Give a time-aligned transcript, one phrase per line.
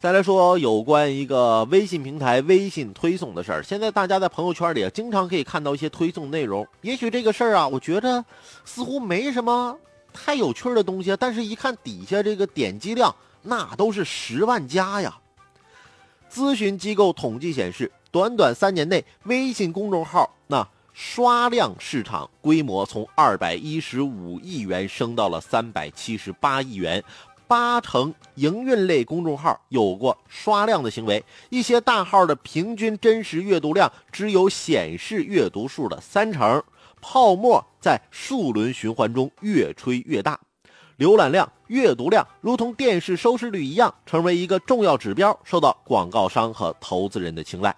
[0.00, 6.64] 再来说有关一个微信平台微信推送的事儿，现在大家在朋友圈里经常可以看到一些推送内容。
[6.82, 8.24] 也许这个事儿啊，我觉得
[8.64, 9.76] 似乎没什么
[10.12, 15.18] 太有趣的东西，但是一看底下这个点击量，那都是十万加呀。
[16.30, 27.02] 咨询机构统计显示，短短三年内，微信公众号那刷量市场规模从二百一十五亿元升到了三百七十八亿元。
[27.48, 36.62] 八成营运类公众号有过刷量的行为，一些大号的平均真实阅读量只有显示阅读数的三成，
[37.00, 40.38] 泡沫在数轮循环中越吹越大。
[40.98, 47.74] 浏览量、阅读量如同电视收视率一样，成为一个重要指标，受到广告商和投资人的青睐。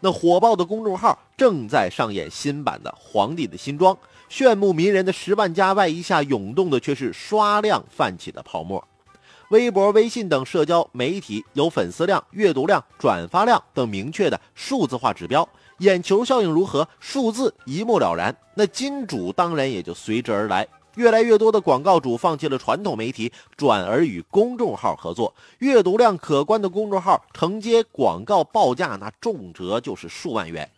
[0.00, 3.94] 那火爆的公众号正在上演新版的《皇帝的新装》。
[4.32, 8.82] 炫目迷人的十万加外衣下涌动的却是刷量泛起的泡沫。
[9.50, 15.46] 微博、微信等社交媒体有粉丝量、阅读量、转发量等明确的数字化指标，
[15.80, 18.34] 眼球效应如何，数字一目了然。
[18.54, 20.66] 那金主当然也就随之而来。
[20.94, 25.34] 越来越多的广告主放弃了传统媒体，转而与公众号合作。
[25.58, 30.70] 阅读量可观的公众号承接广告报价，那重则就是数万元。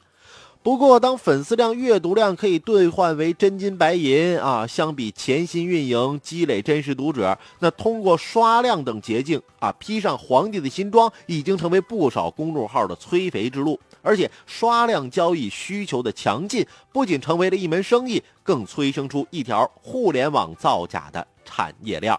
[0.65, 13.79] 不过，当粉丝量、阅读量可以兑换为真金白银啊，相比潜心运营、积累真实读者，那通过刷量等捷径啊，披上皇帝的新装，已经成为不少公众号的催肥之路。
[14.01, 22.19] 而且，刷量交易需求的强劲，不仅成为了一门生意，更催生出一条互联网造假的产业链。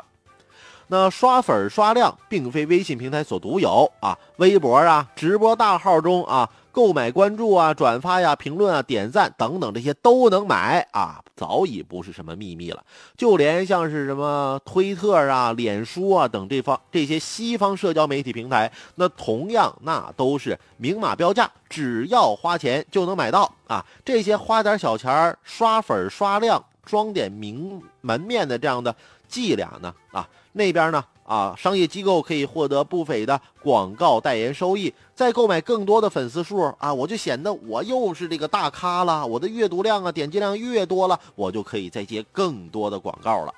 [0.88, 6.48] 那刷粉、刷量，并非微信平台所独有啊，微博啊、直播大号中啊。
[6.76, 12.84] 购买关注啊、转发呀、评论啊、点赞等等，这些都能买啊，早已不是什么秘密了。
[13.16, 23.86] 就连像是什么推特啊、脸书啊等这方这些西方社交媒体平台，那同样那都是明码标价，只要花钱就能买到啊。
[24.04, 28.94] 这些花点小钱儿刷粉、刷量、装点名门面的这样的
[29.30, 31.02] 伎俩呢，啊，那边呢？
[31.26, 39.26] 啊，商业机构可以获得不菲的广告代言收益，再购买更多的粉丝数啊，我就显得我又是这个大咖了。
[39.26, 43.54] 我的阅读量啊、点击量越多了，我就可以再接更多的广告了。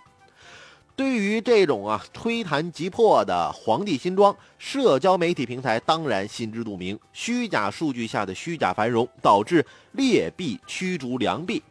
[0.95, 6.97] 对于这种啊吹弹即破的皇帝新装，社交媒体平台当然心知肚明。
[7.13, 11.61] 虚假数据下的虚假繁荣，导致劣币驱逐良币。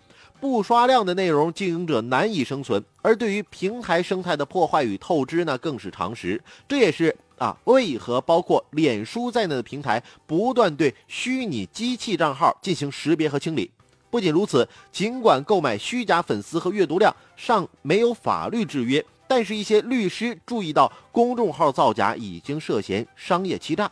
[0.41, 6.43] 不刷量的内容经营者难以生存，而对于平台生态的破坏与透支呢，更是常识。
[6.69, 13.71] 这也是啊，为何包括脸书在内的平台不断对虚拟机器账号进行识别和清理。
[14.11, 23.91] 不仅如此，尽管购买虚假粉丝和阅读量尚没有法律制约，但是一些律师注意到公众号造假已经涉嫌商业欺诈。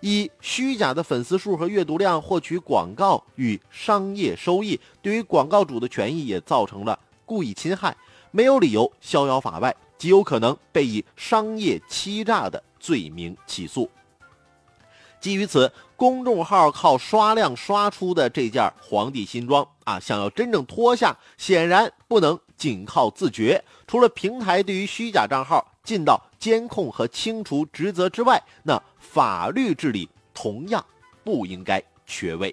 [0.00, 7.96] 以虚假的粉丝数和阅读量获取广告与商业收益，对于广告主的权益也造成了故意侵害，
[8.30, 13.88] 没有理由逍遥法外，极有可能被以商业欺诈的罪名起诉。
[15.20, 23.62] 基于此，公众号靠刷量刷出的这件皇帝新装啊，想要真正脱下，显然不能仅靠自觉。
[23.86, 30.84] 除了平台对于虚假账号尽到监控和清除职责之外，那法律治理同样
[31.22, 32.52] 不应该缺位。